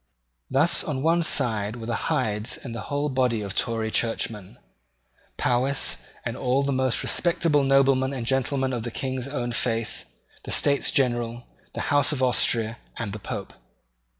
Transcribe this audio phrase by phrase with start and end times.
[0.49, 4.57] Thus on one side were the Hydes and the whole body of Tory churchmen,
[5.37, 10.05] Powis and all the most respectable noblemen and gentlemen of the King's own faith,
[10.41, 11.43] the States General,
[11.75, 13.53] the House of Austria, and the Pope.